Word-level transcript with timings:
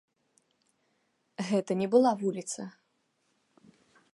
Гэта 1.49 1.71
не 1.81 1.87
была 1.97 2.11
вуліца. 2.25 2.63